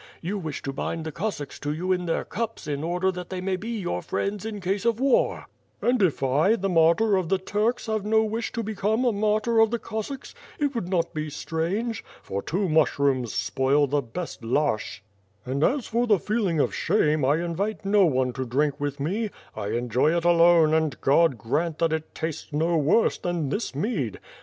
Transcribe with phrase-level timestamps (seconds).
[0.19, 3.39] You wish to bind the Cossacks to you in their cups in order that they
[3.39, 5.45] may be your friends in case of WITB FItiE
[5.83, 6.01] AND 8W0LD.
[6.01, 9.05] 107 "And If I, the martyr of the Turks, have no wish to be come
[9.05, 14.01] a martyr of the Cos8a<?ks, it would not be strange; for two mushrooms spoil the
[14.01, 15.01] best larshch/
[15.45, 18.99] and as for the feel ing of shame, I invite no one to drink with
[18.99, 23.75] me— I enjoy it alone and God grant that it tastes no worse than this
[23.75, 24.19] mead.